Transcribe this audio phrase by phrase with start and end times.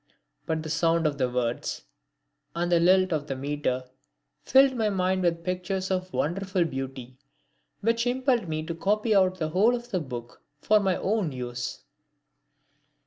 [0.47, 1.83] But the sound of the words
[2.55, 3.83] and the lilt of the metre
[4.41, 7.19] filled my mind with pictures of wonderful beauty,
[7.81, 11.83] which impelled me to copy out the whole of the book for my own use.